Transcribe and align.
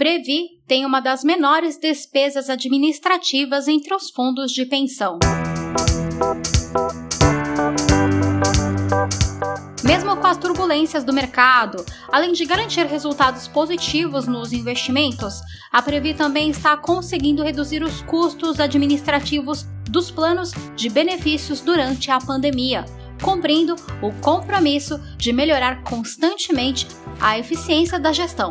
Previ 0.00 0.62
tem 0.66 0.86
uma 0.86 0.98
das 0.98 1.22
menores 1.22 1.76
despesas 1.76 2.48
administrativas 2.48 3.68
entre 3.68 3.94
os 3.94 4.08
fundos 4.08 4.50
de 4.50 4.64
pensão. 4.64 5.18
Mesmo 9.84 10.16
com 10.16 10.26
as 10.26 10.38
turbulências 10.38 11.04
do 11.04 11.12
mercado, 11.12 11.84
além 12.10 12.32
de 12.32 12.46
garantir 12.46 12.86
resultados 12.86 13.46
positivos 13.46 14.26
nos 14.26 14.54
investimentos, 14.54 15.34
a 15.70 15.82
Previ 15.82 16.14
também 16.14 16.48
está 16.48 16.78
conseguindo 16.78 17.42
reduzir 17.42 17.82
os 17.82 18.00
custos 18.00 18.58
administrativos 18.58 19.66
dos 19.90 20.10
planos 20.10 20.52
de 20.74 20.88
benefícios 20.88 21.60
durante 21.60 22.10
a 22.10 22.18
pandemia, 22.18 22.86
cumprindo 23.22 23.76
o 24.00 24.10
compromisso 24.22 24.98
de 25.18 25.30
melhorar 25.30 25.82
constantemente 25.82 26.86
a 27.20 27.38
eficiência 27.38 28.00
da 28.00 28.14
gestão. 28.14 28.50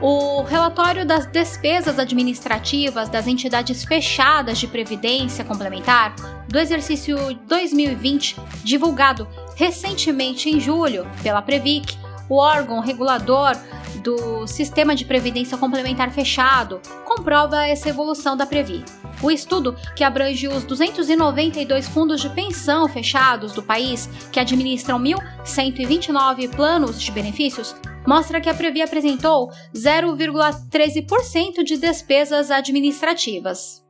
O 0.00 0.42
relatório 0.42 1.06
das 1.06 1.26
despesas 1.26 1.98
administrativas 1.98 3.08
das 3.08 3.26
entidades 3.26 3.84
fechadas 3.84 4.58
de 4.58 4.66
previdência 4.66 5.44
complementar 5.44 6.14
do 6.48 6.58
exercício 6.58 7.16
2020, 7.46 8.36
divulgado 8.62 9.26
recentemente 9.56 10.50
em 10.50 10.60
julho 10.60 11.06
pela 11.22 11.40
Previc, 11.40 11.96
o 12.28 12.36
órgão 12.36 12.80
regulador 12.80 13.56
do 14.02 14.46
Sistema 14.46 14.94
de 14.94 15.04
Previdência 15.04 15.56
Complementar 15.56 16.10
Fechado, 16.10 16.80
comprova 17.04 17.66
essa 17.66 17.88
evolução 17.88 18.36
da 18.36 18.44
Previ. 18.44 18.84
O 19.22 19.30
estudo, 19.30 19.74
que 19.96 20.04
abrange 20.04 20.46
os 20.48 20.64
292 20.64 21.88
fundos 21.88 22.20
de 22.20 22.28
pensão 22.28 22.86
fechados 22.88 23.52
do 23.52 23.62
país, 23.62 24.08
que 24.30 24.40
administram 24.40 24.98
1.129 24.98 26.50
planos 26.54 27.00
de 27.00 27.10
benefícios, 27.10 27.74
mostra 28.06 28.40
que 28.40 28.48
a 28.48 28.54
Previ 28.54 28.82
apresentou 28.82 29.50
0,13% 29.74 31.64
de 31.64 31.76
despesas 31.76 32.50
administrativas. 32.50 33.84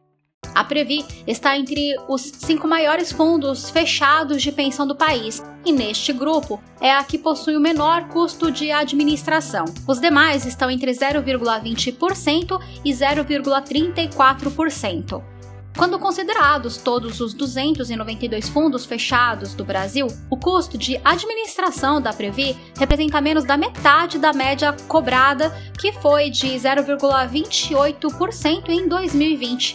A 0.55 0.63
Previ 0.63 1.03
está 1.27 1.59
entre 1.59 1.97
os 2.09 2.21
cinco 2.23 2.69
maiores 2.69 3.11
fundos 3.11 3.71
fechados 3.71 4.41
de 4.43 4.53
pensão 4.53 4.87
do 4.87 4.95
país, 4.95 5.43
e 5.65 5.73
neste 5.73 6.13
grupo 6.13 6.63
é 6.81 6.93
a 6.93 7.03
que 7.03 7.19
possui 7.19 7.57
o 7.57 7.61
menor 7.61 8.07
custo 8.09 8.53
de 8.53 8.71
administração. 8.71 9.65
Os 9.89 10.01
demais 10.01 10.47
estão 10.47 10.71
entre 10.71 10.93
0,20% 10.93 12.61
e 12.85 12.93
0,34%. 12.93 15.34
Quando 15.77 15.99
considerados 15.99 16.77
todos 16.77 17.21
os 17.21 17.35
292 17.35 18.49
fundos 18.49 18.87
fechados 18.87 19.55
do 19.55 19.65
Brasil, 19.65 20.07
o 20.31 20.37
custo 20.37 20.79
de 20.79 21.01
administração 21.05 22.01
da 22.01 22.13
Previ 22.13 22.57
representa 22.79 23.21
menos 23.21 23.43
da 23.45 23.57
metade 23.57 24.17
da 24.17 24.33
média 24.33 24.73
cobrada, 24.87 25.51
que 25.77 25.91
foi 25.93 26.31
de 26.31 26.47
0,28% 26.47 28.69
em 28.69 28.87
2020. 28.87 29.75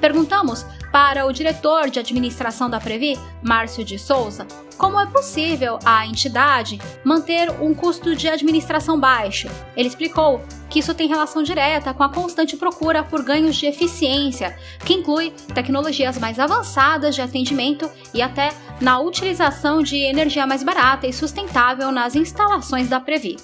Perguntamos 0.00 0.66
para 0.96 1.26
o 1.26 1.32
diretor 1.32 1.90
de 1.90 1.98
administração 1.98 2.70
da 2.70 2.80
Previ, 2.80 3.18
Márcio 3.42 3.84
de 3.84 3.98
Souza, 3.98 4.46
como 4.78 4.98
é 4.98 5.04
possível 5.04 5.78
a 5.84 6.06
entidade 6.06 6.80
manter 7.04 7.50
um 7.60 7.74
custo 7.74 8.16
de 8.16 8.26
administração 8.26 8.98
baixo. 8.98 9.46
Ele 9.76 9.88
explicou 9.88 10.40
que 10.70 10.78
isso 10.78 10.94
tem 10.94 11.06
relação 11.06 11.42
direta 11.42 11.92
com 11.92 12.02
a 12.02 12.08
constante 12.08 12.56
procura 12.56 13.04
por 13.04 13.22
ganhos 13.22 13.56
de 13.56 13.66
eficiência, 13.66 14.56
que 14.86 14.94
inclui 14.94 15.34
tecnologias 15.54 16.16
mais 16.16 16.38
avançadas 16.38 17.14
de 17.14 17.20
atendimento 17.20 17.90
e 18.14 18.22
até 18.22 18.54
na 18.80 18.98
utilização 18.98 19.82
de 19.82 19.98
energia 19.98 20.46
mais 20.46 20.62
barata 20.62 21.06
e 21.06 21.12
sustentável 21.12 21.92
nas 21.92 22.14
instalações 22.14 22.88
da 22.88 22.98
Previ. 22.98 23.36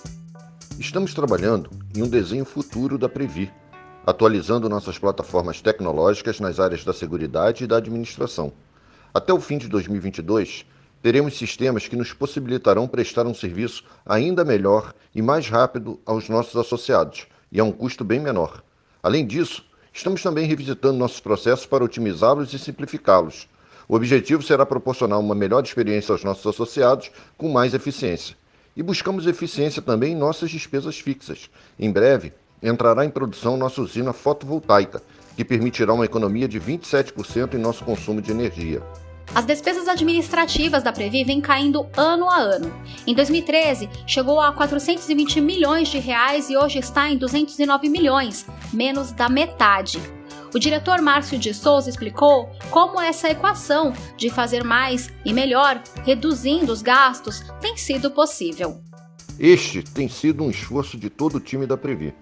Estamos 0.78 1.12
trabalhando 1.12 1.68
em 1.94 2.02
um 2.02 2.08
desenho 2.08 2.46
futuro 2.46 2.96
da 2.96 3.10
Previ 3.10 3.52
atualizando 4.06 4.68
nossas 4.68 4.98
plataformas 4.98 5.60
tecnológicas 5.60 6.40
nas 6.40 6.58
áreas 6.58 6.84
da 6.84 6.92
seguridade 6.92 7.64
e 7.64 7.66
da 7.66 7.76
administração. 7.76 8.52
Até 9.14 9.32
o 9.32 9.40
fim 9.40 9.58
de 9.58 9.68
2022, 9.68 10.64
teremos 11.02 11.36
sistemas 11.36 11.86
que 11.86 11.96
nos 11.96 12.12
possibilitarão 12.12 12.88
prestar 12.88 13.26
um 13.26 13.34
serviço 13.34 13.84
ainda 14.06 14.44
melhor 14.44 14.94
e 15.14 15.20
mais 15.20 15.48
rápido 15.48 16.00
aos 16.06 16.28
nossos 16.28 16.56
associados 16.56 17.26
e 17.50 17.60
a 17.60 17.64
um 17.64 17.72
custo 17.72 18.04
bem 18.04 18.20
menor. 18.20 18.62
Além 19.02 19.26
disso, 19.26 19.64
estamos 19.92 20.22
também 20.22 20.46
revisitando 20.46 20.98
nossos 20.98 21.20
processos 21.20 21.66
para 21.66 21.84
otimizá-los 21.84 22.52
e 22.52 22.58
simplificá-los. 22.58 23.48
O 23.88 23.94
objetivo 23.94 24.42
será 24.42 24.64
proporcionar 24.64 25.18
uma 25.18 25.34
melhor 25.34 25.62
experiência 25.62 26.12
aos 26.12 26.24
nossos 26.24 26.46
associados 26.46 27.10
com 27.36 27.50
mais 27.50 27.74
eficiência. 27.74 28.36
E 28.74 28.82
buscamos 28.82 29.26
eficiência 29.26 29.82
também 29.82 30.12
em 30.12 30.16
nossas 30.16 30.50
despesas 30.50 30.98
fixas. 30.98 31.50
Em 31.78 31.90
breve, 31.90 32.32
entrará 32.62 33.04
em 33.04 33.10
produção 33.10 33.56
nossa 33.56 33.82
usina 33.82 34.12
fotovoltaica, 34.12 35.02
que 35.36 35.44
permitirá 35.44 35.92
uma 35.92 36.04
economia 36.04 36.46
de 36.46 36.60
27% 36.60 37.54
em 37.54 37.58
nosso 37.58 37.84
consumo 37.84 38.20
de 38.22 38.30
energia. 38.30 38.82
As 39.34 39.46
despesas 39.46 39.88
administrativas 39.88 40.82
da 40.82 40.92
Previ 40.92 41.24
vêm 41.24 41.40
caindo 41.40 41.86
ano 41.96 42.28
a 42.28 42.36
ano. 42.36 42.70
Em 43.06 43.14
2013, 43.14 43.88
chegou 44.06 44.38
a 44.38 44.52
420 44.52 45.40
milhões 45.40 45.88
de 45.88 45.98
reais 45.98 46.50
e 46.50 46.56
hoje 46.56 46.78
está 46.78 47.08
em 47.08 47.16
209 47.16 47.88
milhões, 47.88 48.46
menos 48.72 49.10
da 49.10 49.30
metade. 49.30 49.98
O 50.54 50.58
diretor 50.58 51.00
Márcio 51.00 51.38
de 51.38 51.54
Souza 51.54 51.88
explicou 51.88 52.50
como 52.70 53.00
essa 53.00 53.30
equação 53.30 53.94
de 54.18 54.28
fazer 54.28 54.62
mais 54.62 55.10
e 55.24 55.32
melhor, 55.32 55.82
reduzindo 56.04 56.70
os 56.70 56.82
gastos, 56.82 57.42
tem 57.58 57.74
sido 57.78 58.10
possível. 58.10 58.82
Este 59.38 59.82
tem 59.82 60.10
sido 60.10 60.44
um 60.44 60.50
esforço 60.50 60.98
de 60.98 61.08
todo 61.08 61.36
o 61.36 61.40
time 61.40 61.66
da 61.66 61.78
Previ 61.78 62.12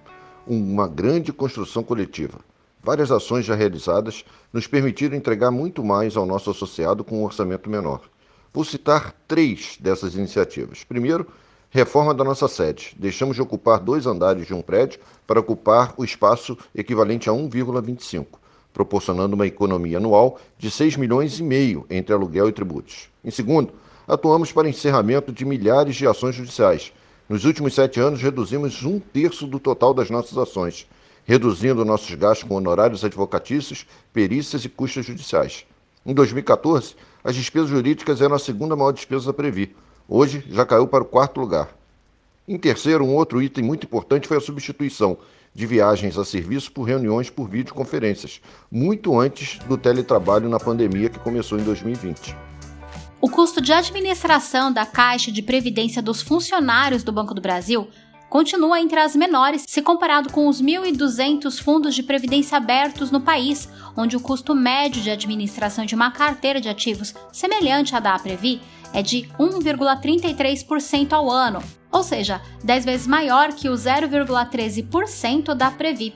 uma 0.46 0.88
grande 0.88 1.32
construção 1.32 1.82
coletiva. 1.82 2.38
Várias 2.82 3.10
ações 3.10 3.44
já 3.44 3.54
realizadas 3.54 4.24
nos 4.52 4.66
permitiram 4.66 5.16
entregar 5.16 5.50
muito 5.50 5.84
mais 5.84 6.16
ao 6.16 6.24
nosso 6.24 6.50
associado 6.50 7.04
com 7.04 7.20
um 7.20 7.24
orçamento 7.24 7.68
menor. 7.68 8.00
Vou 8.52 8.64
citar 8.64 9.14
três 9.28 9.76
dessas 9.78 10.14
iniciativas. 10.14 10.82
Primeiro, 10.82 11.26
reforma 11.70 12.12
da 12.12 12.24
nossa 12.24 12.48
sede. 12.48 12.96
Deixamos 12.98 13.36
de 13.36 13.42
ocupar 13.42 13.78
dois 13.78 14.06
andares 14.06 14.46
de 14.46 14.54
um 14.54 14.62
prédio 14.62 14.98
para 15.26 15.38
ocupar 15.38 15.94
o 15.96 16.04
espaço 16.04 16.58
equivalente 16.74 17.30
a 17.30 17.32
1,25, 17.32 18.26
proporcionando 18.72 19.34
uma 19.34 19.46
economia 19.46 19.98
anual 19.98 20.40
de 20.58 20.70
6 20.70 20.96
milhões 20.96 21.38
e 21.38 21.42
meio 21.42 21.86
entre 21.88 22.12
aluguel 22.12 22.48
e 22.48 22.52
tributos. 22.52 23.08
Em 23.24 23.30
segundo, 23.30 23.72
atuamos 24.08 24.50
para 24.50 24.68
encerramento 24.68 25.30
de 25.30 25.44
milhares 25.44 25.94
de 25.94 26.06
ações 26.06 26.34
judiciais, 26.34 26.92
nos 27.30 27.44
últimos 27.44 27.74
sete 27.74 28.00
anos, 28.00 28.20
reduzimos 28.20 28.82
um 28.82 28.98
terço 28.98 29.46
do 29.46 29.60
total 29.60 29.94
das 29.94 30.10
nossas 30.10 30.36
ações, 30.36 30.88
reduzindo 31.24 31.84
nossos 31.84 32.12
gastos 32.16 32.48
com 32.48 32.56
honorários 32.56 33.04
advocatícios, 33.04 33.86
perícias 34.12 34.64
e 34.64 34.68
custos 34.68 35.06
judiciais. 35.06 35.64
Em 36.04 36.12
2014, 36.12 36.96
as 37.22 37.36
despesas 37.36 37.68
jurídicas 37.68 38.20
eram 38.20 38.34
a 38.34 38.38
segunda 38.40 38.74
maior 38.74 38.90
despesa 38.90 39.26
da 39.26 39.32
Previ. 39.32 39.76
Hoje, 40.08 40.44
já 40.50 40.66
caiu 40.66 40.88
para 40.88 41.04
o 41.04 41.06
quarto 41.06 41.38
lugar. 41.38 41.68
Em 42.48 42.58
terceiro, 42.58 43.04
um 43.04 43.14
outro 43.14 43.40
item 43.40 43.62
muito 43.62 43.86
importante 43.86 44.26
foi 44.26 44.38
a 44.38 44.40
substituição 44.40 45.16
de 45.54 45.66
viagens 45.66 46.18
a 46.18 46.24
serviço 46.24 46.72
por 46.72 46.82
reuniões 46.82 47.30
por 47.30 47.48
videoconferências, 47.48 48.40
muito 48.68 49.16
antes 49.16 49.60
do 49.68 49.78
teletrabalho 49.78 50.48
na 50.48 50.58
pandemia 50.58 51.08
que 51.08 51.20
começou 51.20 51.60
em 51.60 51.62
2020. 51.62 52.36
O 53.22 53.28
custo 53.28 53.60
de 53.60 53.70
administração 53.70 54.72
da 54.72 54.86
Caixa 54.86 55.30
de 55.30 55.42
Previdência 55.42 56.00
dos 56.00 56.22
funcionários 56.22 57.02
do 57.02 57.12
Banco 57.12 57.34
do 57.34 57.40
Brasil 57.40 57.86
continua 58.30 58.80
entre 58.80 58.98
as 58.98 59.14
menores 59.14 59.64
se 59.68 59.82
comparado 59.82 60.32
com 60.32 60.48
os 60.48 60.62
1.200 60.62 61.60
fundos 61.60 61.94
de 61.94 62.02
previdência 62.02 62.56
abertos 62.56 63.10
no 63.10 63.20
país, 63.20 63.68
onde 63.94 64.16
o 64.16 64.20
custo 64.20 64.54
médio 64.54 65.02
de 65.02 65.10
administração 65.10 65.84
de 65.84 65.94
uma 65.94 66.10
carteira 66.10 66.62
de 66.62 66.70
ativos 66.70 67.14
semelhante 67.30 67.94
à 67.94 68.00
da 68.00 68.18
Previ 68.18 68.62
é 68.94 69.02
de 69.02 69.28
1,33% 69.38 71.12
ao 71.12 71.30
ano, 71.30 71.62
ou 71.92 72.02
seja, 72.02 72.40
10 72.64 72.84
vezes 72.86 73.06
maior 73.06 73.52
que 73.52 73.68
o 73.68 73.74
0,13% 73.74 75.54
da 75.54 75.70
Previ. 75.70 76.14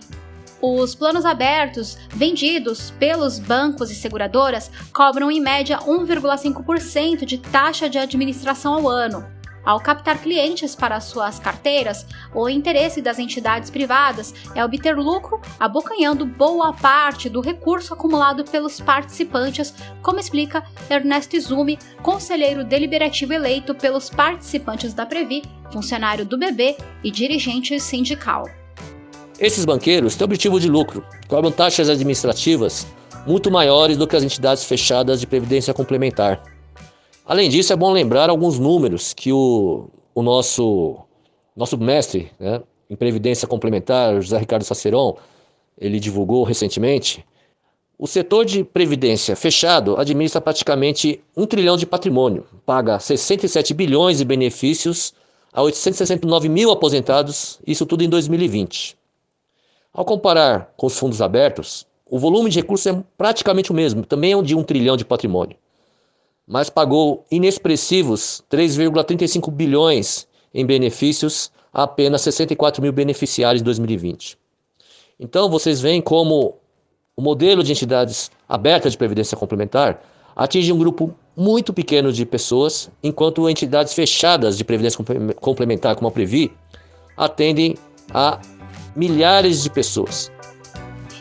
Os 0.67 0.95
planos 0.95 1.27
abertos 1.27 1.99
vendidos 2.09 2.91
pelos 2.93 3.39
bancos 3.39 3.91
e 3.91 3.95
seguradoras 3.95 4.71
cobram 4.95 5.31
em 5.31 5.39
média 5.39 5.79
1,5% 5.81 7.27
de 7.27 7.37
taxa 7.37 7.87
de 7.87 7.99
administração 7.99 8.73
ao 8.73 8.89
ano. 8.89 9.27
Ao 9.63 9.79
captar 9.79 10.23
clientes 10.23 10.75
para 10.75 11.03
suas 11.03 11.39
carteiras, 11.39 12.07
o 12.35 12.49
interesse 12.49 13.03
das 13.03 13.19
entidades 13.19 13.69
privadas 13.69 14.33
é 14.55 14.65
obter 14.65 14.97
lucro, 14.97 15.39
abocanhando 15.61 16.25
boa 16.25 16.73
parte 16.73 17.29
do 17.29 17.43
recurso 17.43 17.93
acumulado 17.93 18.43
pelos 18.43 18.81
participantes, 18.81 19.75
como 20.03 20.19
explica 20.19 20.65
Ernesto 20.89 21.37
Izumi, 21.37 21.79
conselheiro 22.03 22.65
deliberativo 22.65 23.35
eleito 23.35 23.75
pelos 23.75 24.09
participantes 24.09 24.95
da 24.95 25.05
Previ, 25.05 25.43
funcionário 25.71 26.25
do 26.25 26.39
BB 26.39 26.79
e 27.03 27.11
dirigente 27.11 27.79
sindical. 27.79 28.64
Esses 29.39 29.65
banqueiros 29.65 30.15
têm 30.15 30.25
objetivo 30.25 30.61
de 30.61 30.69
lucro, 30.69 31.05
cobram 31.27 31.51
taxas 31.51 31.89
administrativas 31.89 32.87
muito 33.27 33.51
maiores 33.51 33.97
do 33.97 34.07
que 34.07 34.15
as 34.15 34.23
entidades 34.23 34.65
fechadas 34.65 35.19
de 35.19 35.27
previdência 35.27 35.75
complementar. 35.75 36.43
Além 37.27 37.49
disso, 37.49 37.73
é 37.73 37.77
bom 37.77 37.91
lembrar 37.91 38.31
alguns 38.31 38.59
números 38.59 39.13
que 39.13 39.33
o, 39.33 39.89
o 40.15 40.23
nosso, 40.23 40.99
nosso 41.57 41.77
mestre, 41.77 42.31
né, 42.39 42.63
em 42.89 42.95
previdência 42.95 43.49
complementar, 43.49 44.21
José 44.21 44.39
Ricardo 44.39 44.63
Saceron, 44.63 45.17
ele 45.77 45.99
divulgou 45.99 46.45
recentemente, 46.45 47.25
o 47.99 48.07
setor 48.07 48.45
de 48.45 48.63
previdência 48.63 49.35
fechado 49.35 49.97
administra 49.97 50.41
praticamente 50.41 51.21
um 51.37 51.47
trilhão 51.47 51.77
de 51.77 51.87
patrimônio, 51.87 52.45
paga 52.65 53.01
67 53.01 53.73
bilhões 53.75 54.19
de 54.19 54.25
benefícios 54.25 55.13
a 55.53 55.63
869 55.63 56.49
mil 56.49 56.71
aposentados, 56.71 57.59
isso 57.67 57.87
tudo 57.87 58.05
em 58.05 58.09
2020. 58.09 58.97
Ao 59.95 60.05
comparar 60.05 60.75
com 60.77 60.89
os 60.89 60.99
fundos 60.99 61.23
abertos, 61.23 61.87
o 62.05 62.19
volume 62.19 62.51
de 62.51 62.59
recursos 62.59 62.85
é 62.89 63.05
praticamente 63.17 63.71
o 63.71 63.75
mesmo, 63.75 64.05
também 64.05 64.33
é 64.33 64.43
de 64.43 64.57
um 64.57 64.65
trilhão 64.65 64.97
de 64.97 65.05
patrimônio, 65.05 65.57
mas 66.45 66.69
pagou 66.69 67.25
inexpressivos 67.31 68.43
3,35 68.51 69.53
bilhões 69.53 70.27
em 70.53 70.67
benefícios 70.67 71.53
a 71.73 71.85
apenas 71.85 72.23
64 72.23 72.83
mil 72.83 72.93
beneficiários 72.93 73.63
em 73.63 73.65
2020. 73.65 74.37
Então 75.19 75.49
vocês 75.49 75.81
veem 75.81 76.03
como 76.03 76.57
o 77.17 77.23
modelo 77.23 77.63
de 77.63 77.71
entidades 77.71 78.33
abertas 78.49 78.93
de 78.93 78.99
previdência 78.99 79.37
complementar 79.37 80.03
atinge 80.35 80.73
um 80.73 80.79
grupo 80.79 81.15
muito 81.37 81.73
pequeno 81.73 82.13
de 82.13 82.27
pessoas, 82.27 82.91
enquanto 83.01 83.49
entidades 83.49 83.95
fechadas 83.95 84.59
de 84.59 84.65
previdência 84.65 84.99
complementar, 85.37 85.95
como 85.95 86.09
a 86.09 86.11
Previ, 86.11 86.53
atendem 87.17 87.77
a 88.13 88.41
milhares 88.97 89.63
de 89.63 89.71
pessoas. 89.71 90.31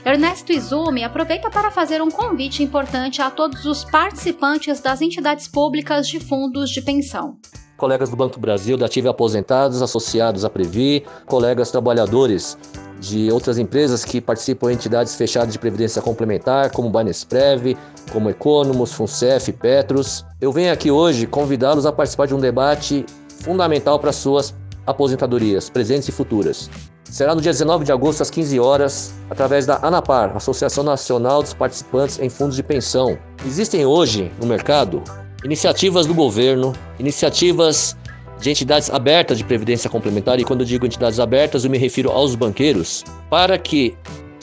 Ernesto 0.06 0.52
Izumi 0.52 1.04
aproveita 1.04 1.50
para 1.50 1.72
fazer 1.72 2.02
um 2.02 2.12
convite 2.12 2.62
importante 2.62 3.22
a 3.22 3.30
todos 3.30 3.66
os 3.66 3.86
participantes 3.86 4.82
das 4.82 5.02
entidades 5.02 5.48
públicas 5.48 6.08
de 6.08 6.20
fundos 6.20 6.70
de 6.70 6.82
pensão. 6.82 7.38
Colegas 7.78 8.10
do 8.10 8.16
Banco 8.16 8.36
do 8.36 8.42
Brasil, 8.42 8.78
da 8.78 8.86
Ativa 8.86 9.10
Aposentados, 9.12 9.82
associados 9.82 10.44
à 10.44 10.50
Previ, 10.50 11.06
colegas 11.26 11.72
trabalhadores 11.72 12.58
de 13.00 13.32
outras 13.32 13.58
empresas 13.58 14.06
que 14.06 14.22
participam 14.22 14.72
em 14.72 14.76
entidades 14.76 15.16
fechadas 15.16 15.52
de 15.52 15.60
previdência 15.60 16.02
complementar, 16.02 16.72
como 16.72 16.90
Banesprev, 16.90 17.78
como 18.12 18.30
Economos, 18.30 18.94
Funcef, 18.94 19.52
Petros. 19.54 20.26
Eu 20.40 20.52
venho 20.52 20.72
aqui 20.72 20.92
hoje 20.92 21.28
convidá-los 21.28 21.86
a 21.86 21.92
participar 21.92 22.28
de 22.28 22.36
um 22.36 22.40
debate 22.40 23.06
fundamental 23.42 24.00
para 24.00 24.12
suas 24.12 24.54
aposentadorias, 24.86 25.70
presentes 25.70 26.08
e 26.10 26.12
futuras. 26.12 26.70
Será 27.14 27.36
no 27.36 27.42
dia 27.42 27.52
19 27.52 27.86
de 27.86 27.92
agosto, 27.92 28.24
às 28.24 28.32
15 28.32 28.60
horas, 28.60 29.14
através 29.30 29.68
da 29.68 29.78
ANAPAR, 29.84 30.36
Associação 30.36 30.84
Nacional 30.84 31.44
dos 31.44 31.54
Participantes 31.54 32.18
em 32.18 32.28
Fundos 32.28 32.56
de 32.56 32.64
Pensão. 32.64 33.20
Existem 33.46 33.86
hoje 33.86 34.32
no 34.42 34.48
mercado 34.48 35.04
iniciativas 35.46 36.08
do 36.08 36.16
governo, 36.16 36.74
iniciativas 36.98 37.96
de 38.40 38.50
entidades 38.50 38.90
abertas 38.90 39.38
de 39.38 39.44
previdência 39.44 39.92
complementar, 39.92 40.40
e 40.40 40.44
quando 40.44 40.62
eu 40.62 40.66
digo 40.66 40.88
entidades 40.88 41.20
abertas, 41.20 41.64
eu 41.64 41.70
me 41.70 41.78
refiro 41.78 42.10
aos 42.10 42.34
banqueiros, 42.34 43.04
para 43.30 43.60
que 43.60 43.96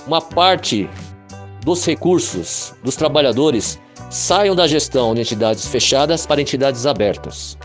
uma 0.06 0.20
parte 0.20 0.88
dos 1.64 1.84
recursos 1.84 2.72
dos 2.84 2.94
trabalhadores 2.94 3.80
saiam 4.10 4.54
da 4.54 4.68
gestão 4.68 5.12
de 5.12 5.22
entidades 5.22 5.66
fechadas 5.66 6.24
para 6.24 6.40
entidades 6.40 6.86
abertas. 6.86 7.58